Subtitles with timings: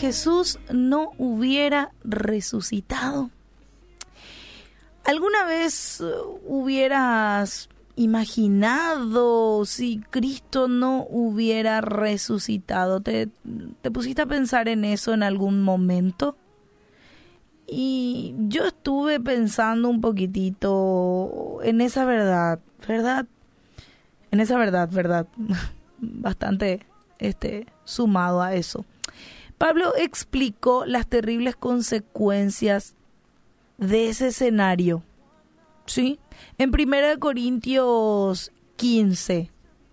[0.00, 3.28] Jesús no hubiera resucitado?
[5.04, 13.02] ¿Alguna vez uh, hubieras imaginado si Cristo no hubiera resucitado?
[13.02, 13.28] ¿Te,
[13.82, 16.34] ¿Te, pusiste a pensar en eso en algún momento?
[17.66, 23.26] Y yo estuve pensando un poquitito en esa verdad, ¿verdad?
[24.30, 25.26] En esa verdad, ¿verdad?
[25.98, 26.86] Bastante
[27.18, 28.86] este, sumado a eso.
[29.60, 32.94] Pablo explicó las terribles consecuencias
[33.76, 35.02] de ese escenario.
[35.84, 36.18] ¿Sí?
[36.56, 39.50] En 1 Corintios 15,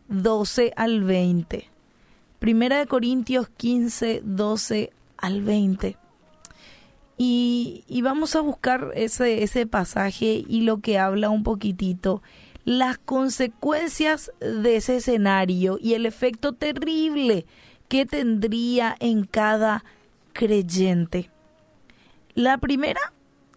[0.07, 1.69] 12 al 20.
[2.41, 5.97] 1 Corintios 15, 12 al 20.
[7.17, 12.21] Y, y, vamos a buscar ese, ese pasaje y lo que habla un poquitito,
[12.63, 17.45] las consecuencias de ese escenario y el efecto terrible
[17.87, 19.83] que tendría en cada
[20.33, 21.29] creyente.
[22.33, 23.13] La primera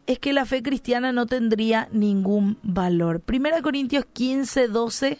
[0.06, 3.20] es que la fe cristiana no tendría ningún valor.
[3.20, 5.18] Primera Corintios 15, 12.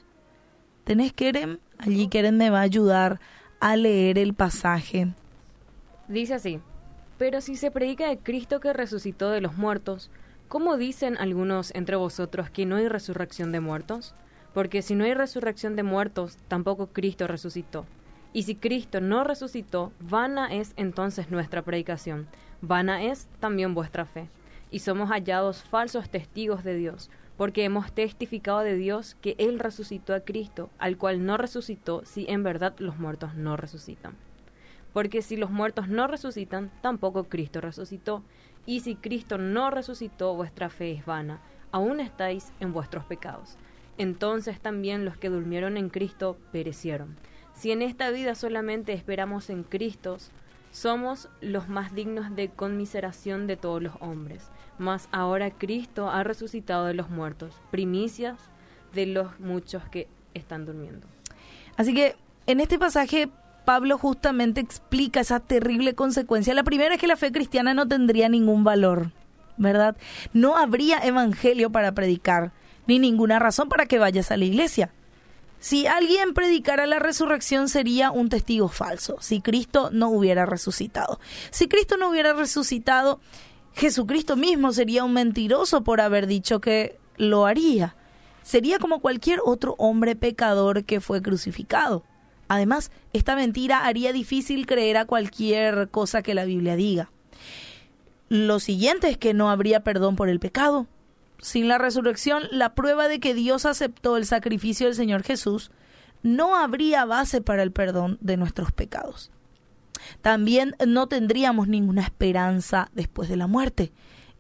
[0.85, 1.61] ¿Tenés Keren?
[1.79, 3.21] Allí Keren me va a ayudar
[3.61, 5.13] a leer el pasaje.
[6.09, 6.61] Dice así,
[7.19, 10.11] pero si se predica de Cristo que resucitó de los muertos,
[10.49, 14.15] ¿cómo dicen algunos entre vosotros que no hay resurrección de muertos?
[14.55, 17.87] Porque si no hay resurrección de muertos, tampoco Cristo resucitó.
[18.33, 22.29] Y si Cristo no resucitó, vana es entonces nuestra predicación,
[22.61, 24.29] vana es también vuestra fe
[24.71, 30.15] y somos hallados falsos testigos de Dios, porque hemos testificado de Dios que Él resucitó
[30.15, 34.15] a Cristo, al cual no resucitó si en verdad los muertos no resucitan.
[34.93, 38.23] Porque si los muertos no resucitan, tampoco Cristo resucitó,
[38.67, 41.41] y si Cristo no resucitó, vuestra fe es vana,
[41.73, 43.57] aún estáis en vuestros pecados.
[43.99, 47.17] Entonces también los que durmieron en Cristo perecieron.
[47.61, 50.17] Si en esta vida solamente esperamos en Cristo,
[50.71, 54.51] somos los más dignos de conmiseración de todos los hombres.
[54.79, 58.39] Mas ahora Cristo ha resucitado de los muertos, primicias
[58.95, 61.07] de los muchos que están durmiendo.
[61.77, 62.17] Así que
[62.47, 63.29] en este pasaje
[63.67, 66.55] Pablo justamente explica esa terrible consecuencia.
[66.55, 69.13] La primera es que la fe cristiana no tendría ningún valor,
[69.59, 69.99] ¿verdad?
[70.33, 72.53] No habría evangelio para predicar,
[72.87, 74.95] ni ninguna razón para que vayas a la iglesia.
[75.61, 81.21] Si alguien predicara la resurrección sería un testigo falso, si Cristo no hubiera resucitado.
[81.51, 83.21] Si Cristo no hubiera resucitado,
[83.75, 87.95] Jesucristo mismo sería un mentiroso por haber dicho que lo haría.
[88.43, 92.05] Sería como cualquier otro hombre pecador que fue crucificado.
[92.49, 97.13] Además, esta mentira haría difícil creer a cualquier cosa que la Biblia diga.
[98.31, 100.87] Lo siguiente es que no habría perdón por el pecado,
[101.41, 105.71] sin la resurrección, la prueba de que Dios aceptó el sacrificio del Señor Jesús,
[106.23, 109.31] no habría base para el perdón de nuestros pecados.
[110.23, 113.93] También no tendríamos ninguna esperanza después de la muerte.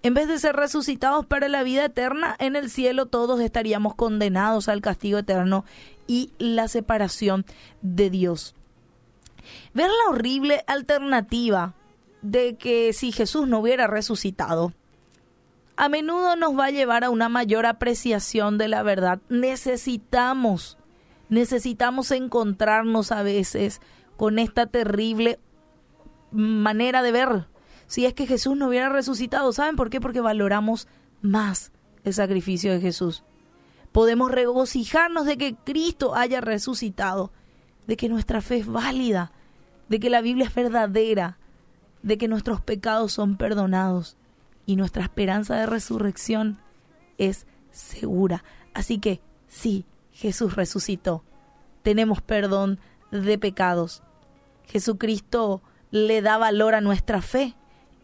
[0.02, 4.68] En vez de ser resucitados para la vida eterna, en el cielo todos estaríamos condenados
[4.68, 5.64] al castigo eterno
[6.06, 7.44] y la separación
[7.82, 8.54] de Dios.
[9.74, 11.74] Ver la horrible alternativa
[12.22, 14.72] de que si Jesús no hubiera resucitado,
[15.80, 19.22] a menudo nos va a llevar a una mayor apreciación de la verdad.
[19.30, 20.76] Necesitamos,
[21.30, 23.80] necesitamos encontrarnos a veces
[24.18, 25.40] con esta terrible
[26.32, 27.46] manera de ver.
[27.86, 30.02] Si es que Jesús no hubiera resucitado, ¿saben por qué?
[30.02, 30.86] Porque valoramos
[31.22, 31.72] más
[32.04, 33.24] el sacrificio de Jesús.
[33.90, 37.32] Podemos regocijarnos de que Cristo haya resucitado,
[37.86, 39.32] de que nuestra fe es válida,
[39.88, 41.38] de que la Biblia es verdadera,
[42.02, 44.18] de que nuestros pecados son perdonados
[44.70, 46.60] y nuestra esperanza de resurrección
[47.18, 48.44] es segura.
[48.72, 51.24] Así que sí, Jesús resucitó.
[51.82, 52.78] Tenemos perdón
[53.10, 54.04] de pecados.
[54.66, 55.60] Jesucristo
[55.90, 57.56] le da valor a nuestra fe.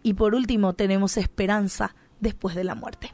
[0.03, 3.13] Y por último, tenemos esperanza después de la muerte.